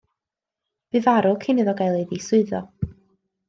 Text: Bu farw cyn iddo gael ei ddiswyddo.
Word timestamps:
Bu 0.95 1.03
farw 1.09 1.35
cyn 1.45 1.63
iddo 1.67 1.77
gael 1.83 2.01
ei 2.01 2.09
ddiswyddo. 2.15 2.67